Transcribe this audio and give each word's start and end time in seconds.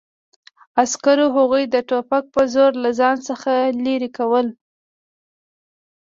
عسکرو 0.81 1.27
هغوی 1.37 1.63
د 1.69 1.75
ټوپک 1.89 2.23
په 2.35 2.41
زور 2.53 2.71
له 2.83 2.89
ځان 2.99 3.17
څخه 3.27 3.51
لرې 3.85 4.09
کول 4.17 4.47